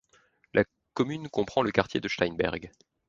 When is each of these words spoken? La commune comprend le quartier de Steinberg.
La 0.55 0.63
commune 0.95 1.29
comprend 1.29 1.61
le 1.61 1.71
quartier 1.71 1.99
de 1.99 2.07
Steinberg. 2.07 2.71